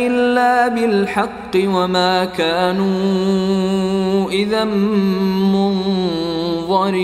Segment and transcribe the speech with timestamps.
[0.07, 2.95] إلا بالحق وما كانوا
[4.31, 4.63] إذا
[6.63, 6.95] منظرين.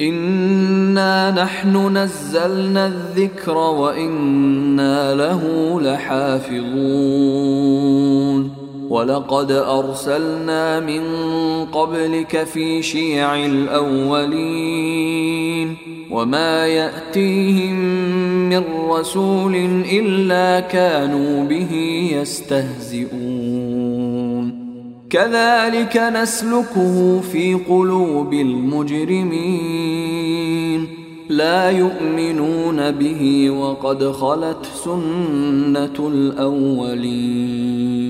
[0.00, 5.42] إنا نحن نزلنا الذكر وإنا له
[5.80, 7.00] لحافظون.
[8.90, 11.02] ولقد أرسلنا من
[11.64, 14.96] قبلك في شيع الأولين
[16.10, 17.74] وما يأتيهم
[18.48, 19.54] من رسول
[19.92, 21.72] إلا كانوا به
[22.12, 23.10] يستهزئون.
[25.10, 29.70] كذلك نسلكه في قلوب المجرمين.
[31.28, 38.09] لا يؤمنون به وقد خلت سنة الأولين.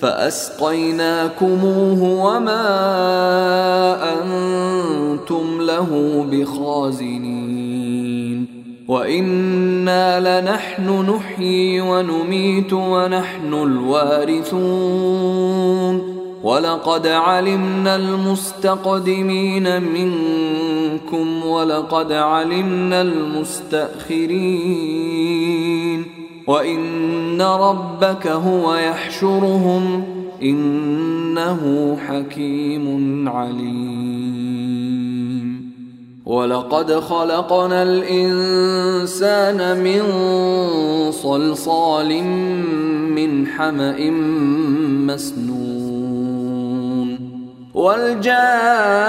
[0.00, 2.68] فأسقيناكموه وما
[4.14, 5.90] أنتم له
[6.32, 8.46] بخازنين.
[8.88, 14.58] وإنا لنحن نحيي ونميت ونحن الوارثون.
[16.42, 25.37] ولقد علمنا المستقدمين منكم ولقد علمنا المستأخرين.
[26.48, 30.04] وان ربك هو يحشرهم
[30.42, 34.08] انه حكيم عليم
[36.26, 40.02] ولقد خلقنا الانسان من
[41.12, 42.22] صلصال
[43.14, 44.10] من حما
[45.06, 45.98] مسنون
[47.74, 49.08] والجان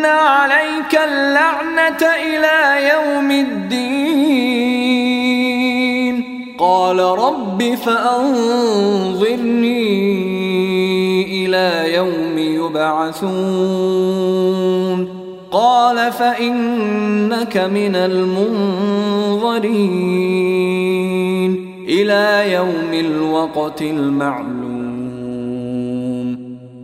[0.00, 3.80] وإن عليك اللعنة إلى يوم الدين.
[6.58, 8.26] قال رب فأنظرني
[11.46, 13.40] إلى يوم يبعثون.
[15.50, 18.70] قال فإنك من المنظرين.
[21.88, 24.79] إلى يوم الوقت المعلوم.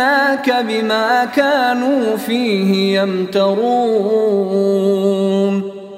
[0.00, 4.40] جئناك بما كانوا فيه يمترون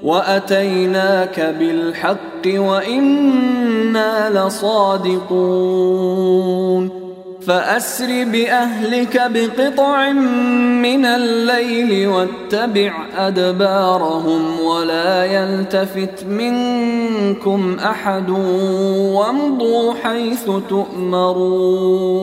[0.02, 5.72] واتيناك بالحق وأنا لصادقون
[7.46, 10.12] فاسر باهلك بقطع
[10.82, 22.22] من الليل واتبع ادبارهم ولا يلتفت منكم احد وامضوا حيث تؤمرون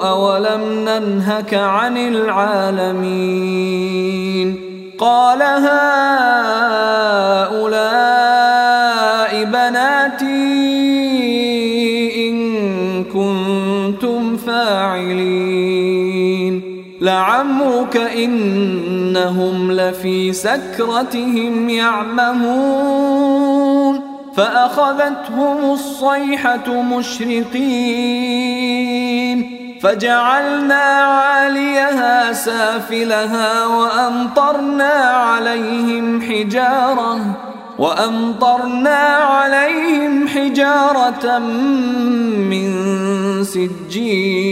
[0.08, 3.00] أولم ننهك عن العالمين.
[4.98, 5.74] قال هؤلاء
[9.44, 10.30] بناتي
[12.28, 12.36] إن
[13.04, 15.40] كنتم فاعلين.
[17.00, 17.96] لعمرك
[19.10, 23.20] إنهم لفي سكرتهم يعمهون
[24.36, 27.60] فأخذتهم الصيحة مشرقين
[29.82, 37.20] فجعلنا عاليها سافلها وأمطرنا عليهم حجارة
[37.78, 42.70] وأمطرنا عليهم حجارة من
[43.44, 44.50] سجيل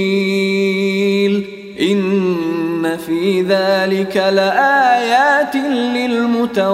[2.97, 5.57] في ذلك لآيات
[5.97, 6.69] للمتوسمين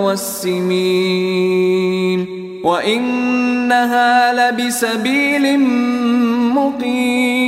[2.65, 5.61] وإنها لبسبيل
[6.55, 7.45] مقيم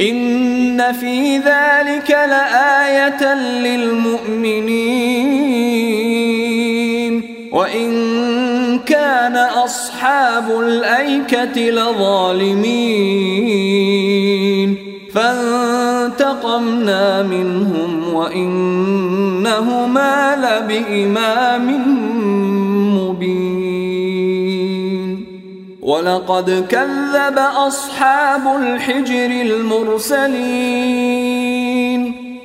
[0.00, 5.16] إن في ذلك لآية للمؤمنين
[7.52, 13.16] وإن كان أصحاب الأيكة لظالمين
[16.36, 19.56] فانتقمنا منهم وإنهما
[20.36, 21.66] لبإمام
[22.98, 23.96] مبين
[25.82, 30.36] ولقد كذب أصحاب الحجر المرسلين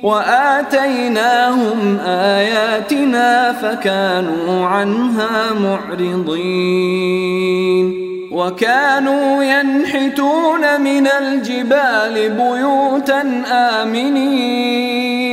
[0.02, 7.02] وآتيناهم آياتنا فكانوا عنها معرضين
[8.32, 13.42] وكانوا ينحتون من الجبال بيوتا
[13.82, 15.32] آمنين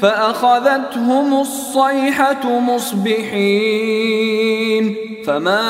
[0.00, 3.74] فأخذتهم الصيحة مصبحين
[5.26, 5.60] فما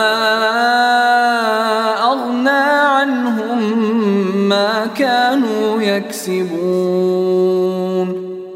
[2.05, 3.59] أغنى عنهم
[4.49, 7.64] ما كانوا يكسبون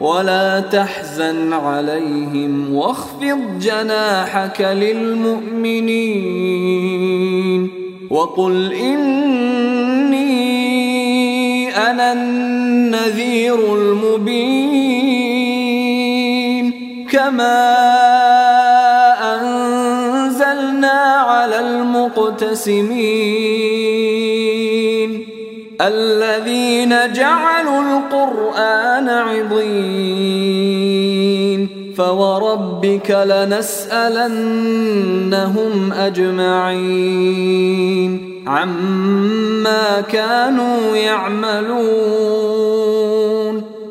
[0.00, 5.98] ولا تحزن عليهم واخفض جناحك للمؤمنين
[8.10, 10.18] وقل إني
[11.76, 14.68] أنا النذير المبين
[17.10, 17.78] كما
[19.34, 23.37] أنزلنا على المقتسمين
[27.06, 30.68] جعلوا القرآن عضين
[31.96, 34.32] فوربك لنسألنهم
[35.92, 37.08] أجمعين
[38.46, 42.28] عما كانوا يعملون